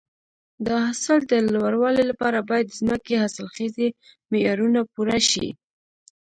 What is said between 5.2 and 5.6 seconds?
شي.